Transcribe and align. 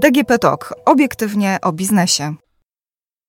DGP 0.00 0.38
Talk. 0.38 0.74
Obiektywnie 0.84 1.58
o 1.62 1.72
biznesie. 1.72 2.34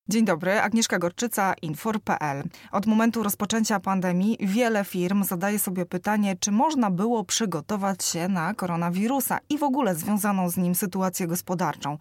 Dzień 0.10 0.25
dobry, 0.25 0.62
Agnieszka 0.62 1.00
Gorczyca, 1.00 1.54
Infor.pl. 1.62 2.44
Od 2.71 2.86
momentu 2.86 3.23
rozpoczęcia 3.23 3.79
pandemii 3.79 4.38
wiele 4.39 4.86
firm 4.86 5.23
zadaje 5.23 5.60
sobie 5.60 5.86
pytanie, 5.86 6.36
czy 6.39 6.52
można 6.52 6.92
było 6.92 7.23
przygotować 7.23 8.05
się 8.05 8.28
na 8.28 8.54
koronawirusa 8.54 9.39
i 9.50 9.57
w 9.57 9.64
ogóle 9.64 9.96
związaną 9.96 10.50
z 10.50 10.57
nim 10.57 10.75
sytuację 10.75 11.28
gospodarczą. 11.28 11.97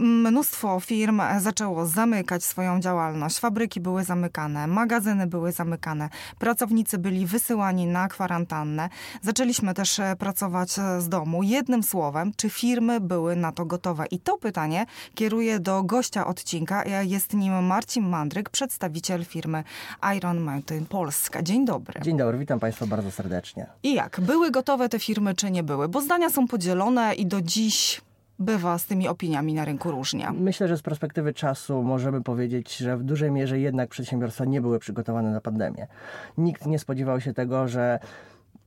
Mnóstwo 0.00 0.80
firm 0.80 1.22
zaczęło 1.40 1.86
zamykać 1.86 2.44
swoją 2.44 2.80
działalność. 2.80 3.38
Fabryki 3.38 3.80
były 3.80 4.04
zamykane, 4.04 4.66
magazyny 4.66 5.26
były 5.26 5.52
zamykane, 5.52 6.08
pracownicy 6.38 6.98
byli 6.98 7.26
wysyłani 7.26 7.86
na 7.86 8.08
kwarantannę. 8.08 8.88
Zaczęliśmy 9.22 9.74
też 9.74 10.00
pracować 10.18 10.72
z 10.98 11.08
domu. 11.08 11.42
Jednym 11.42 11.82
słowem, 11.82 12.32
czy 12.36 12.50
firmy 12.50 13.00
były 13.00 13.36
na 13.36 13.52
to 13.52 13.64
gotowe? 13.64 14.06
I 14.06 14.18
to 14.18 14.38
pytanie 14.38 14.86
kieruję 15.14 15.60
do 15.60 15.82
gościa 15.82 16.26
odcinka. 16.26 16.84
Jest 17.02 17.34
nim 17.34 17.64
Marcin 17.64 18.08
Mandryk, 18.08 18.50
przedstawiciel 18.50 19.24
firmy 19.24 19.64
Iron 20.16 20.40
Mountain 20.40 20.86
Polska. 20.86 21.42
Dzień 21.42 21.66
dobry. 21.66 22.00
Dzień 22.00 22.16
dobry, 22.16 22.38
witam 22.38 22.60
Państwa 22.60 22.86
bardzo 22.86 23.10
serdecznie. 23.10 23.66
I 23.82 23.94
jak? 23.94 24.20
Były 24.20 24.50
gotowe 24.50 24.88
te 24.88 24.98
firmy, 24.98 25.34
czy 25.34 25.50
nie 25.50 25.62
były? 25.62 25.88
Bo 25.88 26.00
zdania 26.00 26.30
są 26.30 26.48
podzielone 26.48 27.14
i 27.14 27.26
do 27.26 27.42
dziś 27.42 28.00
bywa 28.40 28.78
z 28.78 28.86
tymi 28.86 29.08
opiniami 29.08 29.54
na 29.54 29.64
rynku 29.64 29.90
różnie. 29.90 30.28
Myślę, 30.32 30.68
że 30.68 30.76
z 30.76 30.82
perspektywy 30.82 31.34
czasu 31.34 31.82
możemy 31.82 32.22
powiedzieć, 32.22 32.76
że 32.76 32.96
w 32.96 33.02
dużej 33.02 33.30
mierze 33.30 33.58
jednak 33.60 33.88
przedsiębiorstwa 33.88 34.44
nie 34.44 34.60
były 34.60 34.78
przygotowane 34.78 35.30
na 35.30 35.40
pandemię. 35.40 35.86
Nikt 36.38 36.66
nie 36.66 36.78
spodziewał 36.78 37.20
się 37.20 37.34
tego, 37.34 37.68
że 37.68 37.98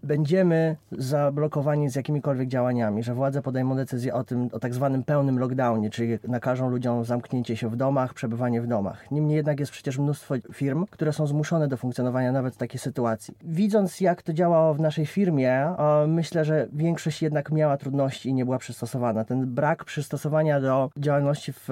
będziemy 0.04 0.76
zablokowani 0.92 1.90
z 1.90 1.96
jakimikolwiek 1.96 2.48
działaniami, 2.48 3.04
że 3.04 3.14
władze 3.14 3.42
podejmą 3.42 3.76
decyzję 3.76 4.14
o 4.14 4.23
tym, 4.23 4.50
o 4.52 4.60
tak 4.60 4.73
zwanym 4.73 5.04
pełnym 5.04 5.40
lockdownie, 5.40 5.90
czyli 5.90 6.20
nakażą 6.28 6.70
ludziom 6.70 7.06
zamknięcie 7.06 7.58
się 7.58 7.70
w 7.70 7.76
domach, 7.76 8.14
przebywanie 8.14 8.62
w 8.62 8.68
domach. 8.68 9.12
Niemniej 9.12 9.36
jednak 9.36 9.60
jest 9.60 9.72
przecież 9.72 9.98
mnóstwo 9.98 10.36
firm, 10.54 10.86
które 10.90 11.14
są 11.14 11.28
zmuszone 11.28 11.68
do 11.68 11.78
funkcjonowania 11.78 12.32
nawet 12.32 12.54
w 12.54 12.58
takiej 12.58 12.80
sytuacji. 12.80 13.34
Widząc, 13.44 14.02
jak 14.02 14.22
to 14.22 14.34
działało 14.34 14.73
w 14.73 14.80
naszej 14.80 15.06
firmie, 15.06 15.76
myślę, 16.08 16.45
że 16.45 16.67
większość 16.73 17.22
jednak 17.22 17.52
miała 17.52 17.78
trudności 17.78 18.30
i 18.30 18.34
nie 18.34 18.45
była 18.45 18.58
przystosowana. 18.58 19.23
Ten 19.23 19.54
brak 19.54 19.84
przystosowania 19.84 20.62
do 20.62 20.90
działalności 20.98 21.54
w 21.54 21.70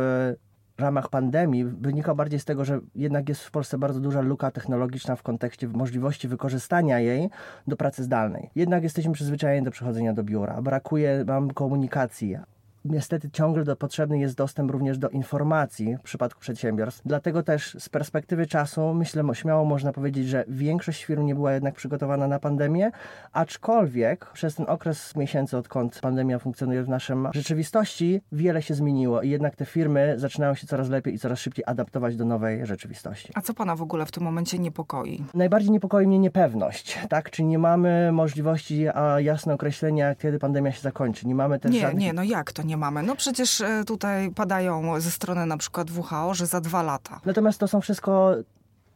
ramach 0.82 1.10
pandemii 1.10 1.66
wynika 1.66 2.16
bardziej 2.16 2.40
z 2.40 2.46
tego, 2.46 2.66
że 2.66 2.80
jednak 2.96 3.30
jest 3.30 3.44
w 3.44 3.52
Polsce 3.52 3.78
bardzo 3.78 4.00
duża 4.00 4.22
luka 4.22 4.52
technologiczna 4.52 5.16
w 5.16 5.23
kontekście 5.23 5.68
możliwości 5.68 6.28
wykorzystania 6.28 7.00
jej 7.00 7.30
do 7.68 7.78
pracy 7.78 8.04
zdalnej. 8.04 8.50
Jednak 8.56 8.84
jesteśmy 8.84 9.14
przyzwyczajeni 9.14 9.66
do 9.66 9.72
przechodzenia 9.72 10.14
do 10.14 10.23
biura. 10.23 10.62
Brakuje 10.62 11.23
nam 11.28 11.52
komunikacji 11.52 12.38
niestety 12.86 13.30
ciągle 13.32 13.64
do, 13.64 13.76
potrzebny 13.76 14.20
jest 14.20 14.36
dostęp 14.36 14.72
również 14.72 14.98
do 14.98 15.10
informacji 15.10 15.98
w 15.98 16.02
przypadku 16.02 16.40
przedsiębiorstw. 16.40 17.02
Dlatego 17.06 17.44
też 17.44 17.78
z 17.80 17.90
perspektywy 17.90 18.46
czasu 18.46 18.94
myślę, 18.94 19.23
śmiało 19.34 19.66
można 19.66 19.94
powiedzieć, 19.94 20.28
że 20.28 20.46
większość 20.48 21.06
firm 21.06 21.26
nie 21.26 21.36
była 21.36 21.54
jednak 21.54 21.76
przygotowana 21.76 22.28
na 22.28 22.40
pandemię, 22.40 22.92
aczkolwiek 23.34 24.32
przez 24.34 24.56
ten 24.56 24.66
okres 24.70 25.16
miesięcy, 25.16 25.58
odkąd 25.58 26.00
pandemia 26.02 26.40
funkcjonuje 26.40 26.84
w 26.84 26.90
naszej 26.90 27.16
rzeczywistości, 27.34 28.22
wiele 28.32 28.62
się 28.62 28.73
zmieniło 28.73 29.22
i 29.22 29.30
jednak 29.30 29.56
te 29.56 29.66
firmy 29.66 30.14
zaczynają 30.18 30.54
się 30.54 30.68
coraz 30.68 30.90
lepiej 30.90 31.14
i 31.14 31.20
coraz 31.20 31.40
szybciej 31.40 31.66
adaptować 31.68 32.16
do 32.16 32.26
nowej 32.26 32.66
rzeczywistości. 32.66 33.32
A 33.36 33.42
co 33.42 33.54
Pana 33.54 33.76
w 33.76 33.82
ogóle 33.82 34.06
w 34.06 34.12
tym 34.12 34.23
momencie 34.23 34.60
niepokoi? 34.60 35.23
Najbardziej 35.34 35.72
niepokoi 35.72 36.08
mnie 36.08 36.20
niepewność, 36.20 37.00
tak? 37.10 37.30
Czy 37.30 37.44
nie 37.44 37.60
mamy 37.60 38.12
możliwości 38.12 38.88
a, 38.88 39.20
jasne 39.20 39.54
określenia, 39.54 40.16
kiedy 40.16 40.40
pandemia 40.40 40.72
się 40.72 40.82
zakończy? 40.82 41.28
Nie 41.28 41.36
mamy 41.36 41.60
też 41.60 41.72
Nie, 41.72 41.80
żadnych... 41.80 42.04
nie, 42.04 42.14
no 42.14 42.23
jak 42.23 42.52
to 42.52 42.64
nie 42.64 42.70
mamy? 42.77 43.03
No 43.03 43.16
przecież 43.16 43.61
e, 43.61 43.83
tutaj 43.87 44.32
padają 44.32 44.99
ze 44.99 45.11
strony 45.11 45.45
na 45.45 45.58
przykład 45.58 45.87
WHO, 45.92 46.33
że 46.33 46.45
za 46.45 46.61
dwa 46.61 46.83
lata. 46.83 47.20
Natomiast 47.26 47.59
to 47.59 47.67
są 47.67 47.82
wszystko 47.82 48.36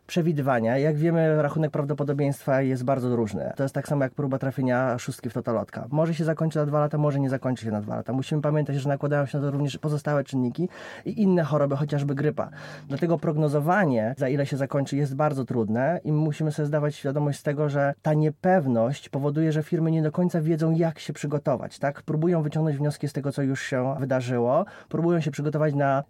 przewidywania. 0.08 0.78
Jak 0.78 0.96
wiemy, 0.96 1.42
rachunek 1.42 1.72
prawdopodobieństwa 1.72 2.62
jest 2.62 2.84
bardzo 2.84 3.16
różny. 3.16 3.54
To 3.56 3.64
jest 3.64 3.76
tak 3.76 3.88
samo 3.88 4.04
jak 4.04 4.14
próba 4.14 4.40
trafienia 4.40 4.98
szóstki 4.98 5.30
w 5.30 5.34
totalotka. 5.34 5.88
Może 5.90 6.14
się 6.14 6.24
zakończyć 6.24 6.56
na 6.56 6.66
dwa 6.66 6.80
lata, 6.80 6.98
może 6.98 7.20
nie 7.20 7.30
zakończy 7.30 7.66
się 7.66 7.72
na 7.72 7.82
dwa 7.82 7.96
lata. 7.96 8.14
Musimy 8.14 8.42
pamiętać, 8.42 8.76
że 8.76 8.90
nakładają 8.90 9.26
się 9.26 9.38
na 9.38 9.44
to 9.44 9.52
również 9.52 9.78
pozostałe 9.78 10.24
czynniki 10.24 10.70
i 11.06 11.22
inne 11.22 11.44
choroby, 11.44 11.76
chociażby 11.76 12.16
grypa. 12.16 12.50
Dlatego 12.88 13.18
prognozowanie, 13.18 14.16
za 14.18 14.30
ile 14.30 14.46
się 14.46 14.58
zakończy, 14.58 14.98
jest 14.98 15.16
bardzo 15.16 15.46
trudne 15.46 16.00
i 16.04 16.12
musimy 16.12 16.52
sobie 16.52 16.66
zdawać 16.66 16.96
świadomość 16.96 17.40
z 17.40 17.44
tego, 17.44 17.70
że 17.70 17.94
ta 18.02 18.14
niepewność 18.14 19.10
powoduje, 19.10 19.52
że 19.52 19.64
firmy 19.64 19.92
nie 19.92 20.02
do 20.02 20.12
końca 20.12 20.42
wiedzą, 20.42 20.72
jak 20.72 21.00
się 21.00 21.14
przygotować. 21.14 21.80
Tak? 21.80 22.02
Próbują 22.02 22.42
wyciągnąć 22.42 22.78
wnioski 22.78 23.08
z 23.08 23.14
tego, 23.14 23.32
co 23.32 23.42
już 23.42 23.62
się 23.62 23.96
wydarzyło, 24.00 24.66
próbują 24.90 25.20
się 25.20 25.32
przygotować 25.32 25.74
na 25.74 26.04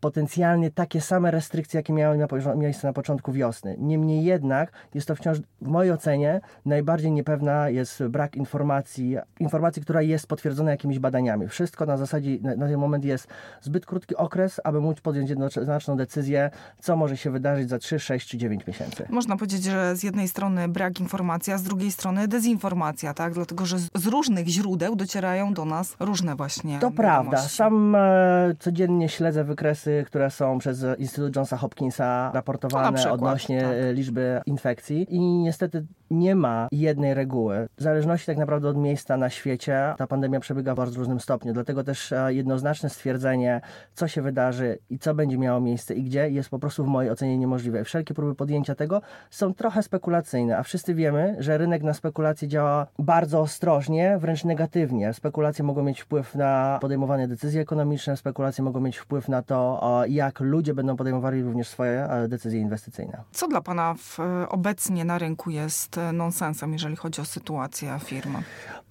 potencjalnie 0.00 0.70
takie 0.70 1.00
same 1.00 1.30
restrykcje, 1.30 1.78
jakie 1.78 1.92
miały 1.92 2.26
miejsce 2.56 2.86
na 2.86 2.92
początku 2.92 3.32
wiosny. 3.32 3.76
Niemniej 3.78 4.24
jednak 4.24 4.72
jest 4.94 5.08
to 5.08 5.14
wciąż, 5.14 5.38
w 5.62 5.68
mojej 5.68 5.92
ocenie, 5.92 6.40
najbardziej 6.66 7.12
niepewna 7.12 7.68
jest 7.68 8.02
brak 8.02 8.36
informacji, 8.36 9.16
informacji, 9.40 9.82
która 9.82 10.02
jest 10.02 10.26
potwierdzona 10.26 10.70
jakimiś 10.70 10.98
badaniami. 10.98 11.48
Wszystko 11.48 11.86
na 11.86 11.96
zasadzie, 11.96 12.38
na, 12.42 12.56
na 12.56 12.66
ten 12.66 12.78
moment 12.78 13.04
jest 13.04 13.28
zbyt 13.60 13.86
krótki 13.86 14.16
okres, 14.16 14.60
aby 14.64 14.80
móc 14.80 15.00
podjąć 15.00 15.30
jednoznaczną 15.30 15.96
decyzję, 15.96 16.50
co 16.80 16.96
może 16.96 17.16
się 17.16 17.30
wydarzyć 17.30 17.68
za 17.68 17.78
3, 17.78 17.98
6 17.98 18.28
czy 18.28 18.38
9 18.38 18.66
miesięcy. 18.66 19.06
Można 19.10 19.36
powiedzieć, 19.36 19.64
że 19.64 19.96
z 19.96 20.02
jednej 20.02 20.28
strony 20.28 20.68
brak 20.68 21.00
informacji, 21.00 21.52
a 21.52 21.58
z 21.58 21.62
drugiej 21.62 21.92
strony 21.92 22.28
dezinformacja, 22.28 23.14
tak? 23.14 23.32
Dlatego, 23.34 23.66
że 23.66 23.78
z, 23.78 24.06
różnych 24.06 24.46
źródeł 24.46 24.96
docierają 24.96 25.54
do 25.54 25.64
nas 25.64 25.96
różne 26.00 26.36
właśnie 26.36 26.78
To 26.78 26.90
prawda. 26.90 27.36
Sam 27.36 27.94
e, 27.94 28.54
codziennie 28.58 29.08
śledzę 29.08 29.44
wykresy 29.44 29.87
które 30.06 30.30
są 30.30 30.58
przez 30.58 30.84
Instytut 30.98 31.36
Johnsa 31.36 31.56
Hopkinsa 31.56 32.30
raportowane 32.34 32.96
przykład, 32.96 33.14
odnośnie 33.14 33.60
tak. 33.60 33.96
liczby 33.96 34.40
infekcji 34.46 35.14
i 35.14 35.20
niestety 35.20 35.86
nie 36.10 36.34
ma 36.34 36.68
jednej 36.72 37.14
reguły. 37.14 37.68
W 37.76 37.82
zależności 37.82 38.26
tak 38.26 38.36
naprawdę 38.36 38.68
od 38.68 38.76
miejsca 38.76 39.16
na 39.16 39.30
świecie 39.30 39.94
ta 39.98 40.06
pandemia 40.06 40.40
przebiega 40.40 40.74
w 40.74 40.76
bardzo 40.76 40.98
różnym 40.98 41.20
stopniu, 41.20 41.52
dlatego 41.52 41.84
też 41.84 42.12
e, 42.12 42.34
jednoznaczne 42.34 42.90
stwierdzenie, 42.90 43.60
co 43.94 44.08
się 44.08 44.22
wydarzy 44.22 44.78
i 44.90 44.98
co 44.98 45.14
będzie 45.14 45.38
miało 45.38 45.60
miejsce 45.60 45.94
i 45.94 46.02
gdzie 46.02 46.30
jest 46.30 46.48
po 46.48 46.58
prostu 46.58 46.84
w 46.84 46.86
mojej 46.86 47.10
ocenie 47.10 47.38
niemożliwe. 47.38 47.84
Wszelkie 47.84 48.14
próby 48.14 48.34
podjęcia 48.34 48.74
tego 48.74 49.00
są 49.30 49.54
trochę 49.54 49.82
spekulacyjne, 49.82 50.58
a 50.58 50.62
wszyscy 50.62 50.94
wiemy, 50.94 51.36
że 51.38 51.58
rynek 51.58 51.82
na 51.82 51.94
spekulacje 51.94 52.48
działa 52.48 52.86
bardzo 52.98 53.40
ostrożnie, 53.40 54.18
wręcz 54.18 54.44
negatywnie. 54.44 55.12
Spekulacje 55.12 55.64
mogą 55.64 55.82
mieć 55.82 56.00
wpływ 56.00 56.34
na 56.34 56.78
podejmowane 56.80 57.28
decyzje 57.28 57.60
ekonomiczne, 57.60 58.16
spekulacje 58.16 58.64
mogą 58.64 58.80
mieć 58.80 58.98
wpływ 58.98 59.28
na 59.28 59.42
to, 59.42 59.77
jak 60.08 60.40
ludzie 60.40 60.74
będą 60.74 60.96
podejmowali 60.96 61.42
również 61.42 61.68
swoje 61.68 62.04
e, 62.04 62.28
decyzje 62.28 62.60
inwestycyjne. 62.60 63.22
Co 63.32 63.48
dla 63.48 63.60
Pana 63.60 63.94
w, 63.94 64.20
e, 64.20 64.48
obecnie 64.48 65.04
na 65.04 65.18
rynku 65.18 65.50
jest 65.50 65.98
e, 65.98 66.12
nonsensem, 66.12 66.72
jeżeli 66.72 66.96
chodzi 66.96 67.20
o 67.20 67.24
sytuację 67.24 67.98
firmy? 68.04 68.38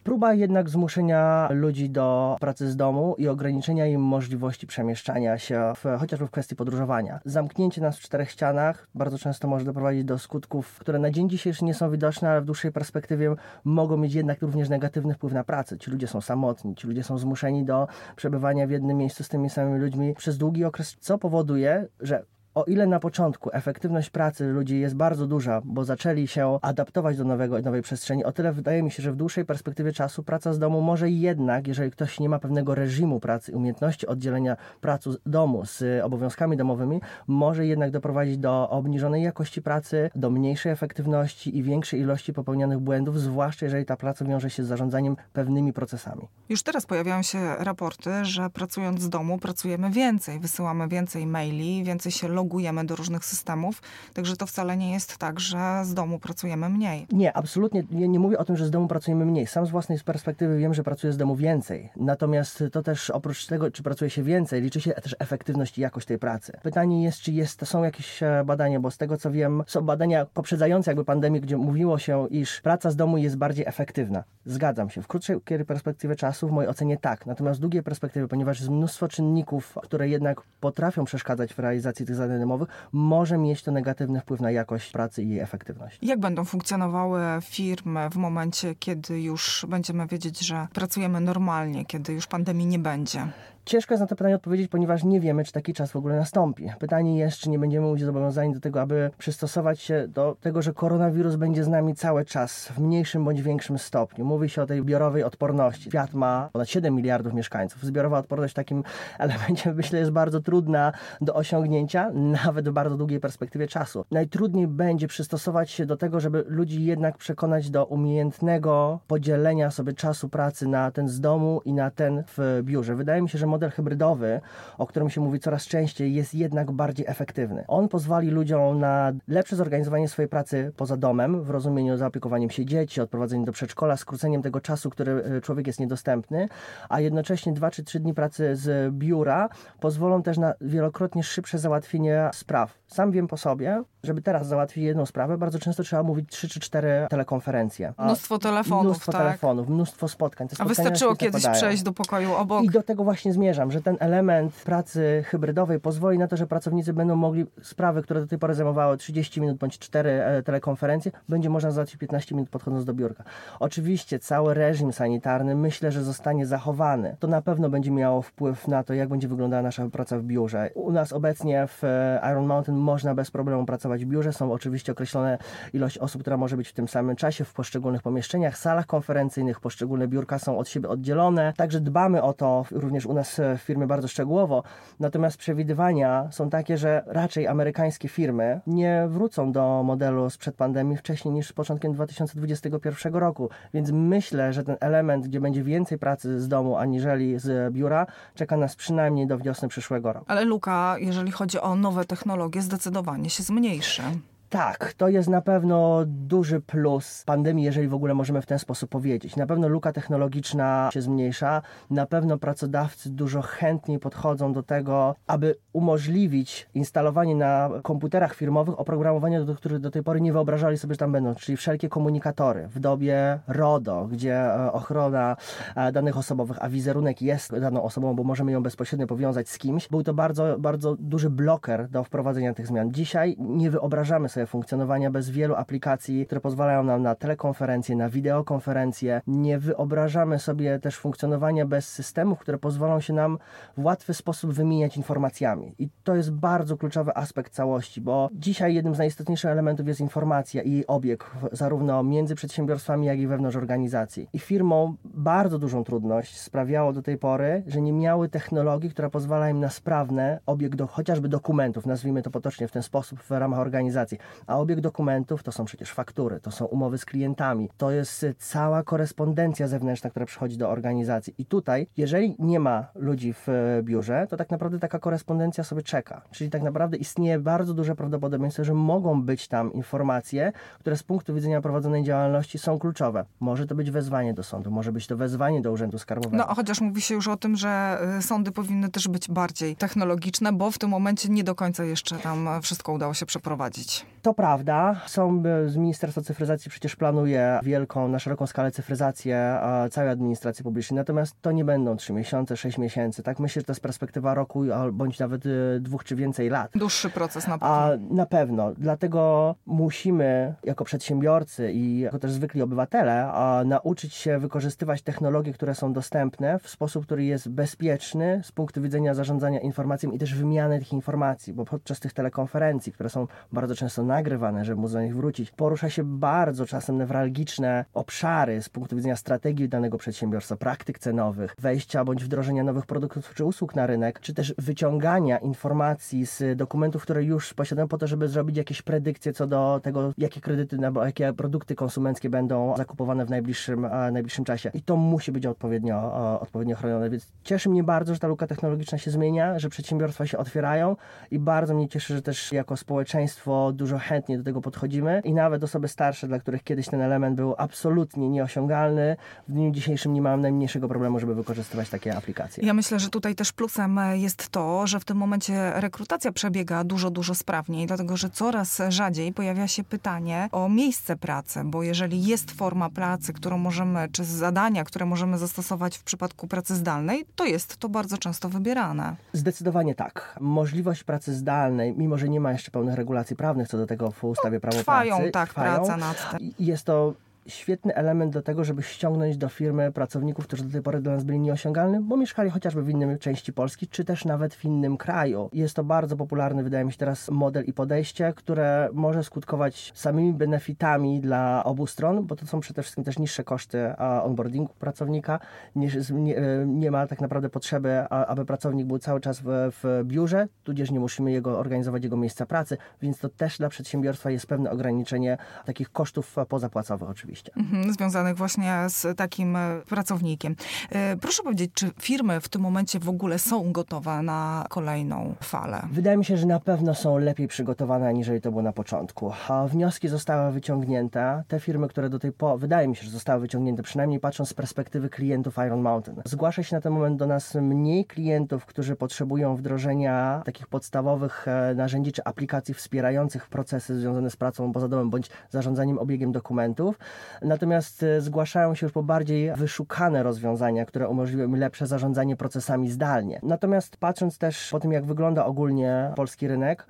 Próba 0.07 0.33
jednak 0.33 0.69
zmuszenia 0.69 1.49
ludzi 1.51 1.89
do 1.89 2.37
pracy 2.39 2.71
z 2.71 2.75
domu 2.75 3.15
i 3.17 3.27
ograniczenia 3.27 3.85
im 3.85 4.01
możliwości 4.01 4.67
przemieszczania 4.67 5.37
się, 5.37 5.73
w, 5.75 5.99
chociażby 5.99 6.27
w 6.27 6.31
kwestii 6.31 6.55
podróżowania. 6.55 7.19
Zamknięcie 7.25 7.81
nas 7.81 7.97
w 7.97 8.01
czterech 8.01 8.31
ścianach 8.31 8.87
bardzo 8.95 9.17
często 9.17 9.47
może 9.47 9.65
doprowadzić 9.65 10.03
do 10.03 10.19
skutków, 10.19 10.79
które 10.79 10.99
na 10.99 11.11
dzień 11.11 11.29
dzisiejszy 11.29 11.65
nie 11.65 11.73
są 11.73 11.91
widoczne, 11.91 12.29
ale 12.29 12.41
w 12.41 12.45
dłuższej 12.45 12.71
perspektywie 12.71 13.35
mogą 13.63 13.97
mieć 13.97 14.13
jednak 14.13 14.41
również 14.41 14.69
negatywny 14.69 15.13
wpływ 15.13 15.33
na 15.33 15.43
pracę. 15.43 15.77
Ci 15.77 15.91
ludzie 15.91 16.07
są 16.07 16.21
samotni, 16.21 16.75
ci 16.75 16.87
ludzie 16.87 17.03
są 17.03 17.17
zmuszeni 17.17 17.65
do 17.65 17.87
przebywania 18.15 18.67
w 18.67 18.71
jednym 18.71 18.97
miejscu 18.97 19.23
z 19.23 19.29
tymi 19.29 19.49
samymi 19.49 19.79
ludźmi 19.79 20.13
przez 20.13 20.37
długi 20.37 20.65
okres, 20.65 20.97
co 20.99 21.17
powoduje, 21.17 21.87
że 21.99 22.23
o 22.57 22.63
ile 22.63 22.87
na 22.87 22.99
początku 22.99 23.49
efektywność 23.53 24.09
pracy 24.09 24.45
ludzi 24.45 24.79
jest 24.79 24.95
bardzo 24.95 25.27
duża, 25.27 25.61
bo 25.65 25.85
zaczęli 25.85 26.27
się 26.27 26.59
adaptować 26.61 27.17
do 27.17 27.23
nowego, 27.23 27.61
nowej 27.61 27.81
przestrzeni, 27.81 28.25
o 28.25 28.31
tyle 28.31 28.53
wydaje 28.53 28.83
mi 28.83 28.91
się, 28.91 29.03
że 29.03 29.11
w 29.11 29.15
dłuższej 29.15 29.45
perspektywie 29.45 29.93
czasu 29.93 30.23
praca 30.23 30.53
z 30.53 30.59
domu 30.59 30.81
może 30.81 31.09
jednak, 31.09 31.67
jeżeli 31.67 31.91
ktoś 31.91 32.19
nie 32.19 32.29
ma 32.29 32.39
pewnego 32.39 32.75
reżimu 32.75 33.19
pracy, 33.19 33.55
umiejętności 33.55 34.07
oddzielenia 34.07 34.57
pracy 34.81 35.11
z 35.11 35.17
domu 35.25 35.65
z 35.65 36.03
obowiązkami 36.03 36.57
domowymi, 36.57 37.01
może 37.27 37.65
jednak 37.65 37.91
doprowadzić 37.91 38.37
do 38.37 38.69
obniżonej 38.69 39.23
jakości 39.23 39.61
pracy, 39.61 40.09
do 40.15 40.29
mniejszej 40.29 40.71
efektywności 40.71 41.57
i 41.57 41.63
większej 41.63 41.99
ilości 41.99 42.33
popełnianych 42.33 42.79
błędów, 42.79 43.19
zwłaszcza 43.19 43.65
jeżeli 43.65 43.85
ta 43.85 43.97
praca 43.97 44.25
wiąże 44.25 44.49
się 44.49 44.63
z 44.63 44.67
zarządzaniem 44.67 45.15
pewnymi 45.33 45.73
procesami. 45.73 46.27
Już 46.49 46.63
teraz 46.63 46.85
pojawiają 46.85 47.21
się 47.21 47.55
raporty, 47.59 48.25
że 48.25 48.49
pracując 48.49 49.01
z 49.01 49.09
domu 49.09 49.37
pracujemy 49.37 49.89
więcej, 49.89 50.39
wysyłamy 50.39 50.87
więcej 50.87 51.27
maili, 51.27 51.83
więcej 51.83 52.11
się 52.11 52.27
logujemy 52.27 52.46
logujemy 52.47 52.85
do 52.85 52.95
różnych 52.95 53.25
systemów, 53.25 53.81
także 54.13 54.37
to 54.37 54.45
wcale 54.45 54.77
nie 54.77 54.91
jest 54.91 55.17
tak, 55.17 55.39
że 55.39 55.81
z 55.83 55.93
domu 55.93 56.19
pracujemy 56.19 56.69
mniej. 56.69 57.07
Nie, 57.11 57.37
absolutnie 57.37 57.83
nie, 57.91 58.19
mówię 58.19 58.37
o 58.37 58.45
tym, 58.45 58.57
że 58.57 58.65
z 58.65 58.71
domu 58.71 58.87
pracujemy 58.87 59.25
mniej. 59.25 59.47
Sam 59.47 59.65
z 59.65 59.69
własnej 59.69 59.99
perspektywy 59.99 60.57
wiem, 60.57 60.73
że 60.73 60.83
pracuję 60.83 61.13
z 61.13 61.17
domu 61.17 61.35
więcej. 61.35 61.89
Natomiast 61.95 62.63
to 62.71 62.83
też 62.83 63.09
oprócz 63.09 63.45
tego, 63.45 63.71
czy 63.71 63.83
pracuje 63.83 64.09
się 64.09 64.23
więcej, 64.23 64.61
liczy 64.61 64.81
się 64.81 64.91
też 64.91 65.15
efektywność 65.19 65.77
i 65.77 65.81
jakość 65.81 66.07
tej 66.07 66.19
pracy. 66.19 66.53
Pytanie 66.63 67.03
jest, 67.03 67.19
czy 67.19 67.31
jest, 67.31 67.67
są 67.67 67.83
jakieś 67.83 68.23
e, 68.23 68.43
badania, 68.45 68.79
bo 68.79 68.91
z 68.91 68.97
tego 68.97 69.17
co 69.17 69.31
wiem, 69.31 69.63
są 69.67 69.81
badania 69.81 70.25
poprzedzające 70.25 70.91
jakby 70.91 71.05
pandemię, 71.05 71.41
gdzie 71.41 71.57
mówiło 71.57 71.97
się, 71.97 72.27
iż 72.29 72.61
praca 72.61 72.91
z 72.91 72.95
domu 72.95 73.17
jest 73.17 73.37
bardziej 73.37 73.65
efektywna. 73.65 74.23
Zgadzam 74.45 74.89
się. 74.89 75.01
W 75.01 75.07
krótszej 75.07 75.37
perspektywie 75.67 76.15
czasu, 76.15 76.47
w 76.47 76.51
mojej 76.51 76.69
ocenie 76.69 76.97
tak. 76.97 77.25
Natomiast 77.25 77.59
w 77.59 77.61
długiej 77.61 77.83
perspektywie, 77.83 78.27
ponieważ 78.27 78.59
jest 78.59 78.71
mnóstwo 78.71 79.07
czynników, 79.07 79.75
które 79.83 80.09
jednak 80.09 80.41
potrafią 80.59 81.05
przeszkadzać 81.05 81.53
w 81.53 81.59
realizacji 81.59 82.05
tych 82.05 82.15
zadań 82.15 82.26
domowych, 82.39 82.69
może 82.91 83.37
mieć 83.37 83.63
to 83.63 83.71
negatywny 83.71 84.19
wpływ 84.21 84.41
na 84.41 84.51
jakość 84.51 84.91
pracy 84.91 85.23
i 85.23 85.29
jej 85.29 85.39
efektywność. 85.39 85.99
Jak 86.01 86.19
będą 86.19 86.45
funkcjonowały 86.45 87.21
firmy 87.41 88.09
w 88.09 88.15
momencie, 88.15 88.75
kiedy 88.75 89.21
już 89.21 89.65
będziemy 89.69 90.07
wiedzieć, 90.07 90.39
że 90.39 90.67
pracujemy 90.73 91.21
normalnie, 91.21 91.85
kiedy 91.85 92.13
już 92.13 92.27
pandemii 92.27 92.65
nie 92.65 92.79
będzie? 92.79 93.27
Ciężko 93.67 93.93
jest 93.93 94.01
na 94.01 94.07
to 94.07 94.15
pytanie 94.15 94.35
odpowiedzieć, 94.35 94.67
ponieważ 94.67 95.03
nie 95.03 95.19
wiemy, 95.19 95.43
czy 95.43 95.51
taki 95.51 95.73
czas 95.73 95.91
w 95.91 95.95
ogóle 95.95 96.15
nastąpi. 96.15 96.69
Pytanie 96.79 97.17
jest, 97.17 97.37
czy 97.37 97.49
nie 97.49 97.59
będziemy 97.59 97.99
zobowiązani 97.99 98.53
do 98.53 98.59
tego, 98.59 98.81
aby 98.81 99.11
przystosować 99.17 99.81
się 99.81 100.07
do 100.07 100.37
tego, 100.41 100.61
że 100.61 100.73
koronawirus 100.73 101.35
będzie 101.35 101.63
z 101.63 101.67
nami 101.67 101.95
cały 101.95 102.25
czas 102.25 102.67
w 102.67 102.79
mniejszym 102.79 103.25
bądź 103.25 103.41
większym 103.41 103.77
stopniu. 103.77 104.25
Mówi 104.25 104.49
się 104.49 104.61
o 104.61 104.65
tej 104.65 104.81
zbiorowej 104.81 105.23
odporności. 105.23 105.89
Świat 105.89 106.13
ma 106.13 106.49
ponad 106.53 106.69
7 106.69 106.95
miliardów 106.95 107.33
mieszkańców. 107.33 107.83
Zbiorowa 107.83 108.19
odporność 108.19 108.53
w 108.53 108.55
takim 108.55 108.83
elemencie, 109.19 109.73
myślę, 109.73 109.99
jest 109.99 110.11
bardzo 110.11 110.39
trudna 110.39 110.93
do 111.21 111.35
osiągnięcia, 111.35 112.11
nawet 112.13 112.69
w 112.69 112.71
bardzo 112.71 112.97
długiej 112.97 113.19
perspektywie 113.19 113.67
czasu. 113.67 114.05
Najtrudniej 114.11 114.67
będzie 114.67 115.07
przystosować 115.07 115.71
się 115.71 115.85
do 115.85 115.97
tego, 115.97 116.19
żeby 116.19 116.45
ludzi 116.47 116.85
jednak 116.85 117.17
przekonać 117.17 117.69
do 117.69 117.85
umiejętnego 117.85 118.99
podzielenia 119.07 119.71
sobie 119.71 119.93
czasu 119.93 120.29
pracy 120.29 120.67
na 120.67 120.91
ten 120.91 121.07
z 121.07 121.19
domu 121.19 121.61
i 121.65 121.73
na 121.73 121.91
ten 121.91 122.23
w 122.37 122.61
biurze. 122.63 122.95
Wydaje 122.95 123.21
mi 123.21 123.29
się, 123.29 123.37
że 123.37 123.47
model 123.57 123.71
hybrydowy, 123.71 124.41
o 124.77 124.87
którym 124.87 125.09
się 125.09 125.21
mówi 125.21 125.39
coraz 125.39 125.65
częściej, 125.65 126.13
jest 126.13 126.33
jednak 126.33 126.71
bardziej 126.71 127.05
efektywny. 127.09 127.65
On 127.67 127.89
pozwoli 127.89 128.29
ludziom 128.29 128.79
na 128.79 129.13
lepsze 129.27 129.55
zorganizowanie 129.55 130.07
swojej 130.07 130.29
pracy 130.29 130.71
poza 130.75 130.97
domem, 130.97 131.43
w 131.43 131.49
rozumieniu 131.49 131.97
zaopiekowaniem 131.97 132.49
się 132.49 132.65
dzieci, 132.65 133.01
odprowadzeniem 133.01 133.45
do 133.45 133.51
przedszkola, 133.51 133.97
skróceniem 133.97 134.41
tego 134.41 134.61
czasu, 134.61 134.89
który 134.89 135.11
e, 135.11 135.41
człowiek 135.41 135.67
jest 135.67 135.79
niedostępny, 135.79 136.47
a 136.89 137.01
jednocześnie 137.01 137.53
dwa 137.53 137.71
czy 137.71 137.83
trzy 137.83 137.99
dni 137.99 138.13
pracy 138.13 138.55
z 138.55 138.93
biura 138.93 139.49
pozwolą 139.79 140.23
też 140.23 140.37
na 140.37 140.53
wielokrotnie 140.61 141.23
szybsze 141.23 141.57
załatwienie 141.57 142.29
spraw. 142.33 142.77
Sam 142.87 143.11
wiem 143.11 143.27
po 143.27 143.37
sobie, 143.37 143.83
żeby 144.07 144.21
teraz 144.21 144.47
załatwić 144.47 144.83
jedną 144.83 145.05
sprawę, 145.05 145.37
bardzo 145.37 145.59
często 145.59 145.83
trzeba 145.83 146.03
mówić 146.03 146.29
trzy 146.29 146.49
czy 146.49 146.59
cztery 146.59 147.07
telekonferencje. 147.09 147.93
Mnóstwo 147.99 148.39
telefonów, 148.39 148.85
Mnóstwo 148.85 149.11
tak? 149.11 149.21
telefonów, 149.21 149.69
mnóstwo 149.69 150.07
spotkań. 150.07 150.47
A 150.59 150.65
wystarczyło 150.65 151.15
kiedyś 151.15 151.41
zapadają. 151.41 151.61
przejść 151.61 151.83
do 151.83 151.91
pokoju 151.93 152.33
obok. 152.33 152.63
I 152.63 152.69
do 152.69 152.83
tego 152.83 153.03
właśnie 153.03 153.33
zmierzam, 153.33 153.71
że 153.71 153.81
ten 153.81 153.97
element 153.99 154.53
pracy 154.53 155.23
hybrydowej 155.27 155.79
pozwoli 155.79 156.17
na 156.17 156.27
to, 156.27 156.37
że 156.37 156.47
pracownicy 156.47 156.93
będą 156.93 157.15
mogli 157.15 157.45
sprawy, 157.61 158.01
które 158.01 158.21
do 158.21 158.27
tej 158.27 158.39
pory 158.39 158.53
zajmowały 158.53 158.97
30 158.97 159.41
minut 159.41 159.57
bądź 159.57 159.79
4 159.79 160.09
e, 160.09 160.43
telekonferencje, 160.43 161.11
będzie 161.29 161.49
można 161.49 161.71
załatwić 161.71 161.97
15 161.99 162.35
minut 162.35 162.49
podchodząc 162.49 162.85
do 162.85 162.93
biurka. 162.93 163.23
Oczywiście 163.59 164.19
cały 164.19 164.53
reżim 164.53 164.93
sanitarny 164.93 165.55
myślę, 165.55 165.91
że 165.91 166.03
zostanie 166.03 166.45
zachowany. 166.45 167.15
To 167.19 167.27
na 167.27 167.41
pewno 167.41 167.69
będzie 167.69 167.91
miało 167.91 168.21
wpływ 168.21 168.67
na 168.67 168.83
to, 168.83 168.93
jak 168.93 169.09
będzie 169.09 169.27
wyglądała 169.27 169.63
nasza 169.63 169.89
praca 169.89 170.17
w 170.17 170.23
biurze. 170.23 170.69
U 170.73 170.91
nas 170.91 171.13
obecnie 171.13 171.67
w 171.67 171.83
e, 171.83 172.21
Iron 172.31 172.45
Mountain 172.45 172.77
można 172.77 173.15
bez 173.15 173.31
problemu 173.31 173.65
pracować 173.65 173.96
w 174.05 174.07
biurze. 174.09 174.33
Są 174.33 174.51
oczywiście 174.51 174.91
określone 174.91 175.37
ilość 175.73 175.97
osób, 175.97 176.21
która 176.21 176.37
może 176.37 176.57
być 176.57 176.69
w 176.69 176.73
tym 176.73 176.87
samym 176.87 177.15
czasie 177.15 177.45
w 177.45 177.53
poszczególnych 177.53 178.01
pomieszczeniach, 178.01 178.57
salach 178.57 178.85
konferencyjnych, 178.85 179.59
poszczególne 179.59 180.07
biurka 180.07 180.39
są 180.39 180.57
od 180.57 180.69
siebie 180.69 180.89
oddzielone. 180.89 181.53
Także 181.57 181.79
dbamy 181.79 182.21
o 182.21 182.33
to 182.33 182.65
również 182.71 183.05
u 183.05 183.13
nas 183.13 183.41
w 183.57 183.61
firmie 183.61 183.87
bardzo 183.87 184.07
szczegółowo. 184.07 184.63
Natomiast 184.99 185.37
przewidywania 185.37 186.27
są 186.31 186.49
takie, 186.49 186.77
że 186.77 187.03
raczej 187.05 187.47
amerykańskie 187.47 188.07
firmy 188.07 188.61
nie 188.67 189.05
wrócą 189.09 189.51
do 189.51 189.83
modelu 189.83 190.29
sprzed 190.29 190.55
pandemii 190.55 190.97
wcześniej 190.97 191.33
niż 191.33 191.47
z 191.47 191.53
początkiem 191.53 191.93
2021 191.93 193.15
roku. 193.15 193.49
Więc 193.73 193.91
myślę, 193.91 194.53
że 194.53 194.63
ten 194.63 194.77
element, 194.79 195.27
gdzie 195.27 195.39
będzie 195.39 195.63
więcej 195.63 195.97
pracy 195.97 196.41
z 196.41 196.47
domu 196.47 196.77
aniżeli 196.77 197.39
z 197.39 197.73
biura, 197.73 198.05
czeka 198.35 198.57
nas 198.57 198.75
przynajmniej 198.75 199.27
do 199.27 199.37
wiosny 199.37 199.67
przyszłego 199.67 200.13
roku. 200.13 200.25
Ale 200.29 200.45
luka, 200.45 200.95
jeżeli 200.99 201.31
chodzi 201.31 201.59
o 201.59 201.75
nowe 201.75 202.05
technologie, 202.05 202.61
zdecydowanie 202.61 203.29
się 203.29 203.43
zmniejszy. 203.43 203.86
Sure. 203.87 204.21
Tak, 204.49 204.93
to 204.93 205.09
jest 205.09 205.29
na 205.29 205.41
pewno 205.41 206.03
duży 206.05 206.61
plus 206.61 207.23
pandemii, 207.25 207.65
jeżeli 207.65 207.87
w 207.87 207.93
ogóle 207.93 208.13
możemy 208.13 208.41
w 208.41 208.45
ten 208.45 208.59
sposób 208.59 208.89
powiedzieć. 208.89 209.35
Na 209.35 209.47
pewno 209.47 209.67
luka 209.67 209.91
technologiczna 209.91 210.89
się 210.93 211.01
zmniejsza, 211.01 211.61
na 211.89 212.05
pewno 212.05 212.37
pracodawcy 212.37 213.09
dużo 213.09 213.41
chętniej 213.41 213.99
podchodzą 213.99 214.53
do 214.53 214.63
tego, 214.63 215.15
aby 215.27 215.55
umożliwić 215.73 216.69
instalowanie 216.73 217.35
na 217.35 217.69
komputerach 217.83 218.35
firmowych 218.35 218.79
oprogramowania, 218.79 219.43
do 219.43 219.55
których 219.55 219.79
do 219.79 219.91
tej 219.91 220.03
pory 220.03 220.21
nie 220.21 220.33
wyobrażali 220.33 220.77
sobie, 220.77 220.93
że 220.93 220.97
tam 220.97 221.11
będą, 221.11 221.35
czyli 221.35 221.57
wszelkie 221.57 221.89
komunikatory. 221.89 222.67
W 222.67 222.79
dobie 222.79 223.39
RODO, 223.47 224.07
gdzie 224.11 224.35
e, 224.35 224.71
ochrona 224.71 225.37
e, 225.75 225.91
danych 225.91 226.17
osobowych, 226.17 226.57
a 226.61 226.69
wizerunek 226.69 227.21
jest 227.21 227.57
daną 227.59 227.83
osobą, 227.83 228.15
bo 228.15 228.23
możemy 228.23 228.51
ją 228.51 228.63
bezpośrednio 228.63 229.07
powiązać 229.07 229.49
z 229.49 229.57
kimś, 229.57 229.87
był 229.87 230.03
to 230.03 230.13
bardzo, 230.13 230.59
bardzo 230.59 230.95
duży 230.99 231.29
bloker 231.29 231.89
do 231.89 232.03
wprowadzenia 232.03 232.53
tych 232.53 232.67
zmian. 232.67 232.91
Dzisiaj 232.91 233.35
nie 233.39 233.71
wyobrażamy 233.71 234.29
sobie 234.29 234.36
sobie 234.36 234.36
funkcjonowania 234.45 235.11
bez 235.11 235.29
wielu 235.29 235.55
aplikacji, 235.55 236.25
które 236.25 236.41
pozwalają 236.41 236.83
nam 236.83 237.01
na 237.01 237.15
telekonferencje, 237.15 237.95
na 237.95 238.09
wideokonferencje. 238.09 239.21
Nie 239.27 239.59
wyobrażamy 239.59 240.39
sobie 240.39 240.79
też 240.79 240.97
funkcjonowania 240.97 241.65
bez 241.65 241.89
systemów, 241.89 242.39
które 242.39 242.57
pozwolą 242.57 242.99
się 242.99 243.13
nam 243.13 243.37
w 243.77 243.85
łatwy 243.85 244.13
sposób 244.13 244.53
wymieniać 244.53 244.97
informacjami. 244.97 245.75
I 245.79 245.89
to 246.03 246.15
jest 246.15 246.31
bardzo 246.31 246.77
kluczowy 246.77 247.15
aspekt 247.15 247.53
całości, 247.53 248.01
bo 248.01 248.29
dzisiaj 248.33 248.75
jednym 248.75 248.95
z 248.95 248.97
najistotniejszych 248.97 249.51
elementów 249.51 249.87
jest 249.87 250.01
informacja 250.01 250.61
i 250.61 250.71
jej 250.71 250.87
obieg, 250.87 251.31
zarówno 251.51 252.03
między 252.03 252.35
przedsiębiorstwami, 252.35 253.05
jak 253.05 253.19
i 253.19 253.27
wewnątrz 253.27 253.55
organizacji. 253.57 254.29
I 254.33 254.39
firmom 254.39 254.97
bardzo 255.05 255.59
dużą 255.59 255.83
trudność 255.83 256.41
sprawiało 256.41 256.93
do 256.93 257.01
tej 257.01 257.17
pory, 257.17 257.63
że 257.67 257.81
nie 257.81 257.93
miały 257.93 258.29
technologii, 258.29 258.89
która 258.89 259.09
pozwala 259.09 259.49
im 259.49 259.59
na 259.59 259.69
sprawne 259.69 260.39
obieg 260.45 260.75
do 260.75 260.87
chociażby 260.87 261.29
dokumentów, 261.29 261.85
nazwijmy 261.85 262.21
to 262.21 262.31
potocznie 262.31 262.67
w 262.67 262.71
ten 262.71 262.83
sposób 262.83 263.19
w 263.19 263.31
ramach 263.31 263.59
organizacji. 263.59 264.17
A 264.47 264.59
obieg 264.59 264.81
dokumentów 264.81 265.43
to 265.43 265.51
są 265.51 265.65
przecież 265.65 265.91
faktury, 265.91 266.39
to 266.39 266.51
są 266.51 266.65
umowy 266.65 266.97
z 266.97 267.05
klientami, 267.05 267.69
to 267.77 267.91
jest 267.91 268.25
cała 268.37 268.83
korespondencja 268.83 269.67
zewnętrzna, 269.67 270.09
która 270.09 270.25
przychodzi 270.25 270.57
do 270.57 270.69
organizacji. 270.69 271.33
I 271.37 271.45
tutaj, 271.45 271.87
jeżeli 271.97 272.35
nie 272.39 272.59
ma 272.59 272.87
ludzi 272.95 273.33
w 273.33 273.49
e, 273.49 273.83
biurze, 273.83 274.27
to 274.29 274.37
tak 274.37 274.49
naprawdę 274.49 274.79
taka 274.79 274.99
korespondencja 274.99 275.63
sobie 275.63 275.83
czeka. 275.83 276.21
Czyli 276.31 276.49
tak 276.49 276.61
naprawdę 276.61 276.97
istnieje 276.97 277.39
bardzo 277.39 277.73
duże 277.73 277.95
prawdopodobieństwo, 277.95 278.63
że 278.63 278.73
mogą 278.73 279.21
być 279.21 279.47
tam 279.47 279.73
informacje, 279.73 280.51
które 280.79 280.97
z 280.97 281.03
punktu 281.03 281.33
widzenia 281.33 281.61
prowadzonej 281.61 282.03
działalności 282.03 282.57
są 282.57 282.79
kluczowe. 282.79 283.25
Może 283.39 283.67
to 283.67 283.75
być 283.75 283.91
wezwanie 283.91 284.33
do 284.33 284.43
sądu, 284.43 284.71
może 284.71 284.91
być 284.91 285.07
to 285.07 285.17
wezwanie 285.17 285.61
do 285.61 285.71
Urzędu 285.71 285.99
Skarbowego. 285.99 286.43
No, 286.47 286.55
chociaż 286.55 286.81
mówi 286.81 287.01
się 287.01 287.15
już 287.15 287.27
o 287.27 287.37
tym, 287.37 287.55
że 287.55 287.97
e, 288.17 288.21
sądy 288.21 288.51
powinny 288.51 288.89
też 288.89 289.07
być 289.07 289.27
bardziej 289.29 289.75
technologiczne, 289.75 290.53
bo 290.53 290.71
w 290.71 290.77
tym 290.77 290.89
momencie 290.89 291.29
nie 291.29 291.43
do 291.43 291.55
końca 291.55 291.83
jeszcze 291.83 292.15
tam 292.15 292.49
wszystko 292.61 292.91
udało 292.91 293.13
się 293.13 293.25
przeprowadzić. 293.25 294.05
To 294.21 294.33
prawda. 294.33 294.95
Są, 295.05 295.43
z 295.65 295.77
Ministerstwa 295.77 296.21
Cyfryzacji 296.21 296.71
przecież 296.71 296.95
planuje 296.95 297.59
wielką, 297.63 298.07
na 298.07 298.19
szeroką 298.19 298.47
skalę 298.47 298.71
cyfryzację 298.71 299.59
całej 299.91 300.09
administracji 300.09 300.63
publicznej. 300.63 300.95
Natomiast 300.95 301.35
to 301.41 301.51
nie 301.51 301.65
będą 301.65 301.97
3 301.97 302.13
miesiące, 302.13 302.57
6 302.57 302.77
miesięcy. 302.77 303.23
Tak 303.23 303.39
myślę, 303.39 303.59
że 303.59 303.65
to 303.65 303.71
jest 303.71 303.81
perspektywa 303.81 304.33
roku 304.33 304.63
bądź 304.93 305.19
nawet 305.19 305.45
y, 305.45 305.79
dwóch 305.79 306.03
czy 306.03 306.15
więcej 306.15 306.49
lat. 306.49 306.71
Dłuższy 306.75 307.09
proces 307.09 307.47
na 307.47 307.57
pewno. 307.57 307.75
A 307.75 307.89
na 308.09 308.25
pewno. 308.25 308.71
Dlatego 308.77 309.55
musimy 309.65 310.55
jako 310.63 310.85
przedsiębiorcy 310.85 311.71
i 311.71 311.99
jako 311.99 312.19
też 312.19 312.31
zwykli 312.31 312.61
obywatele 312.61 313.31
nauczyć 313.65 314.13
się 314.13 314.39
wykorzystywać 314.39 315.01
technologie, 315.01 315.53
które 315.53 315.75
są 315.75 315.93
dostępne 315.93 316.59
w 316.59 316.69
sposób, 316.69 317.05
który 317.05 317.25
jest 317.25 317.49
bezpieczny 317.49 318.41
z 318.43 318.51
punktu 318.51 318.81
widzenia 318.81 319.13
zarządzania 319.13 319.59
informacją 319.59 320.11
i 320.11 320.19
też 320.19 320.35
wymiany 320.35 320.79
tych 320.79 320.93
informacji, 320.93 321.53
bo 321.53 321.65
podczas 321.65 321.99
tych 321.99 322.13
telekonferencji, 322.13 322.91
które 322.91 323.09
są 323.09 323.27
bardzo 323.51 323.75
często 323.75 324.03
nagrywane, 324.07 324.65
żeby 324.65 324.81
móc 324.81 324.91
do 324.91 325.01
nich 325.01 325.15
wrócić. 325.15 325.51
Porusza 325.51 325.89
się 325.89 326.03
bardzo 326.03 326.65
czasem 326.65 326.97
newralgiczne 326.97 327.85
obszary 327.93 328.61
z 328.61 328.69
punktu 328.69 328.95
widzenia 328.95 329.15
strategii 329.15 329.69
danego 329.69 329.97
przedsiębiorstwa, 329.97 330.55
praktyk 330.55 330.99
cenowych, 330.99 331.55
wejścia 331.59 332.05
bądź 332.05 332.23
wdrożenia 332.23 332.63
nowych 332.63 332.85
produktów 332.85 333.33
czy 333.35 333.45
usług 333.45 333.75
na 333.75 333.87
rynek, 333.87 334.19
czy 334.19 334.33
też 334.33 334.53
wyciągania 334.57 335.37
informacji 335.37 336.25
z 336.25 336.57
dokumentów, 336.57 337.03
które 337.03 337.23
już 337.23 337.53
posiadają 337.53 337.87
po 337.87 337.97
to, 337.97 338.07
żeby 338.07 338.27
zrobić 338.27 338.57
jakieś 338.57 338.81
predykcje 338.81 339.33
co 339.33 339.47
do 339.47 339.79
tego, 339.83 340.13
jakie 340.17 340.41
kredyty, 340.41 340.77
jakie 341.05 341.33
produkty 341.33 341.75
konsumenckie 341.75 342.29
będą 342.29 342.73
zakupowane 342.77 343.25
w 343.25 343.29
najbliższym, 343.29 343.87
najbliższym 344.11 344.45
czasie. 344.45 344.71
I 344.73 344.81
to 344.81 344.95
musi 344.95 345.31
być 345.31 345.45
odpowiednio, 345.45 346.39
odpowiednio 346.39 346.75
chronione. 346.75 347.09
Więc 347.09 347.31
cieszy 347.43 347.69
mnie 347.69 347.83
bardzo, 347.83 348.13
że 348.13 348.19
ta 348.19 348.27
luka 348.27 348.47
technologiczna 348.47 348.97
się 348.97 349.11
zmienia, 349.11 349.59
że 349.59 349.69
przedsiębiorstwa 349.69 350.25
się 350.25 350.37
otwierają 350.37 350.95
i 351.31 351.39
bardzo 351.39 351.73
mnie 351.73 351.87
cieszy, 351.89 352.13
że 352.13 352.21
też 352.21 352.51
jako 352.51 352.77
społeczeństwo 352.77 353.71
dużo 353.73 353.96
chętnie 353.99 354.37
do 354.37 354.43
tego 354.43 354.61
podchodzimy 354.61 355.21
i 355.23 355.33
nawet 355.33 355.63
osoby 355.63 355.87
starsze, 355.87 356.27
dla 356.27 356.39
których 356.39 356.63
kiedyś 356.63 356.87
ten 356.87 357.01
element 357.01 357.35
był 357.35 357.55
absolutnie 357.57 358.29
nieosiągalny, 358.29 359.15
w 359.47 359.51
dniu 359.51 359.71
dzisiejszym 359.71 360.13
nie 360.13 360.21
mam 360.21 360.41
najmniejszego 360.41 360.87
problemu, 360.87 361.19
żeby 361.19 361.35
wykorzystywać 361.35 361.89
takie 361.89 362.17
aplikacje. 362.17 362.65
Ja 362.65 362.73
myślę, 362.73 362.99
że 362.99 363.09
tutaj 363.09 363.35
też 363.35 363.51
plusem 363.51 363.99
jest 364.13 364.49
to, 364.49 364.87
że 364.87 364.99
w 364.99 365.05
tym 365.05 365.17
momencie 365.17 365.71
rekrutacja 365.75 366.31
przebiega 366.31 366.83
dużo, 366.83 367.09
dużo 367.09 367.35
sprawniej, 367.35 367.87
dlatego 367.87 368.17
że 368.17 368.29
coraz 368.29 368.81
rzadziej 368.89 369.33
pojawia 369.33 369.67
się 369.67 369.83
pytanie 369.83 370.49
o 370.51 370.69
miejsce 370.69 371.15
pracy, 371.15 371.61
bo 371.65 371.83
jeżeli 371.83 372.23
jest 372.23 372.51
forma 372.51 372.89
pracy, 372.89 373.33
którą 373.33 373.57
możemy, 373.57 374.07
czy 374.11 374.23
zadania, 374.23 374.83
które 374.83 375.05
możemy 375.05 375.37
zastosować 375.37 375.97
w 375.97 376.03
przypadku 376.03 376.47
pracy 376.47 376.75
zdalnej, 376.75 377.25
to 377.35 377.45
jest 377.45 377.77
to 377.77 377.89
bardzo 377.89 378.17
często 378.17 378.49
wybierane. 378.49 379.15
Zdecydowanie 379.33 379.95
tak. 379.95 380.37
Możliwość 380.41 381.03
pracy 381.03 381.33
zdalnej, 381.33 381.93
mimo 381.97 382.17
że 382.17 382.29
nie 382.29 382.39
ma 382.39 382.51
jeszcze 382.51 382.71
pełnych 382.71 382.95
regulacji 382.95 383.35
prawnych 383.35 383.67
co 383.67 383.77
do 383.77 383.86
tego 383.87 384.11
w 384.11 384.23
ustawie 384.23 384.59
prawo 384.59 384.77
trwają, 384.77 385.15
pracy. 385.17 385.31
Tak, 385.31 385.49
trwają, 385.49 385.71
tak, 385.75 385.85
praca 385.85 385.97
nad 385.97 386.31
tym. 386.31 386.53
Jest 386.59 386.85
to 386.85 387.13
świetny 387.47 387.95
element 387.95 388.33
do 388.33 388.41
tego, 388.41 388.63
żeby 388.63 388.83
ściągnąć 388.83 389.37
do 389.37 389.49
firmy 389.49 389.91
pracowników, 389.91 390.47
którzy 390.47 390.63
do 390.63 390.71
tej 390.71 390.81
pory 390.81 391.01
dla 391.01 391.13
nas 391.13 391.23
byli 391.23 391.39
nieosiągalni, 391.39 391.99
bo 391.99 392.17
mieszkali 392.17 392.49
chociażby 392.49 392.83
w 392.83 392.89
innym 392.89 393.19
części 393.19 393.53
Polski, 393.53 393.87
czy 393.87 394.05
też 394.05 394.25
nawet 394.25 394.53
w 394.53 394.65
innym 394.65 394.97
kraju. 394.97 395.49
Jest 395.53 395.75
to 395.75 395.83
bardzo 395.83 396.17
popularny, 396.17 396.63
wydaje 396.63 396.85
mi 396.85 396.91
się 396.91 396.97
teraz, 396.97 397.29
model 397.29 397.63
i 397.65 397.73
podejście, 397.73 398.33
które 398.35 398.89
może 398.93 399.23
skutkować 399.23 399.91
samymi 399.95 400.33
benefitami 400.33 401.21
dla 401.21 401.63
obu 401.63 401.87
stron, 401.87 402.25
bo 402.25 402.35
to 402.35 402.47
są 402.47 402.59
przede 402.59 402.81
wszystkim 402.81 403.03
też 403.03 403.19
niższe 403.19 403.43
koszty 403.43 403.97
onboardingu 404.23 404.73
pracownika. 404.73 405.39
Nie, 405.75 405.89
nie, 406.11 406.35
nie 406.65 406.91
ma 406.91 407.07
tak 407.07 407.21
naprawdę 407.21 407.49
potrzeby, 407.49 407.99
aby 408.09 408.45
pracownik 408.45 408.87
był 408.87 408.99
cały 408.99 409.21
czas 409.21 409.39
w, 409.39 409.47
w 409.83 410.01
biurze, 410.03 410.47
tudzież 410.63 410.91
nie 410.91 410.99
musimy 410.99 411.31
jego 411.31 411.59
organizować 411.59 412.03
jego 412.03 412.17
miejsca 412.17 412.45
pracy, 412.45 412.77
więc 413.01 413.19
to 413.19 413.29
też 413.29 413.57
dla 413.57 413.69
przedsiębiorstwa 413.69 414.31
jest 414.31 414.47
pewne 414.47 414.71
ograniczenie 414.71 415.37
takich 415.65 415.91
kosztów 415.91 416.35
pozapłacowych 416.49 417.09
oczywiście 417.09 417.36
oczywiście. 417.37 417.51
Mhm, 417.57 417.93
związanych 417.93 418.37
właśnie 418.37 418.73
z 418.87 419.17
takim 419.17 419.55
e, 419.55 419.81
pracownikiem. 419.89 420.55
E, 420.89 421.17
proszę 421.17 421.43
powiedzieć, 421.43 421.71
czy 421.73 421.91
firmy 422.01 422.41
w 422.41 422.49
tym 422.49 422.61
momencie 422.61 422.99
w 422.99 423.09
ogóle 423.09 423.39
są 423.39 423.71
gotowe 423.71 424.21
na 424.21 424.65
kolejną 424.69 425.35
falę? 425.43 425.81
Wydaje 425.91 426.17
mi 426.17 426.25
się, 426.25 426.37
że 426.37 426.45
na 426.45 426.59
pewno 426.59 426.95
są 426.95 427.17
lepiej 427.17 427.47
przygotowane, 427.47 428.07
aniżeli 428.07 428.41
to 428.41 428.51
było 428.51 428.61
na 428.63 428.73
początku. 428.73 429.31
Wnioski 429.67 430.07
zostały 430.07 430.51
wyciągnięte. 430.51 431.43
Te 431.47 431.59
firmy, 431.59 431.87
które 431.87 432.09
do 432.09 432.19
tej 432.19 432.31
pory, 432.31 432.59
wydaje 432.59 432.87
mi 432.87 432.95
się, 432.95 433.03
że 433.03 433.11
zostały 433.11 433.41
wyciągnięte, 433.41 433.83
przynajmniej 433.83 434.19
patrząc 434.19 434.49
z 434.49 434.53
perspektywy 434.53 435.09
klientów 435.09 435.55
Iron 435.67 435.81
Mountain. 435.81 436.21
Zgłasza 436.25 436.63
się 436.63 436.75
na 436.75 436.81
ten 436.81 436.93
moment 436.93 437.19
do 437.19 437.27
nas 437.27 437.55
mniej 437.55 438.05
klientów, 438.05 438.65
którzy 438.65 438.95
potrzebują 438.95 439.55
wdrożenia 439.55 440.41
takich 440.45 440.67
podstawowych 440.67 441.47
e, 441.47 441.73
narzędzi 441.75 442.11
czy 442.11 442.23
aplikacji 442.23 442.73
wspierających 442.73 443.47
procesy 443.47 443.99
związane 443.99 444.29
z 444.29 444.35
pracą 444.35 444.73
poza 444.73 444.87
domem 444.87 445.09
bądź 445.09 445.29
zarządzaniem 445.49 445.99
obiegiem 445.99 446.31
dokumentów. 446.31 446.99
Natomiast 447.41 448.03
e, 448.03 448.21
zgłaszają 448.21 448.75
się 448.75 448.85
już 448.85 448.93
po 448.93 449.03
bardziej 449.03 449.53
wyszukane 449.55 450.23
rozwiązania, 450.23 450.85
które 450.85 451.09
umożliwią 451.09 451.55
lepsze 451.55 451.87
zarządzanie 451.87 452.35
procesami 452.35 452.89
zdalnie. 452.89 453.39
Natomiast 453.43 453.97
patrząc 453.97 454.37
też 454.37 454.69
po 454.71 454.79
tym, 454.79 454.91
jak 454.91 455.05
wygląda 455.05 455.45
ogólnie 455.45 456.11
polski 456.15 456.47
rynek, 456.47 456.85